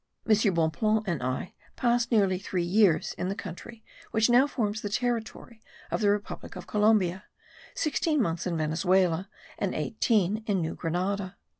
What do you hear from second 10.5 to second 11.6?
New Grenada.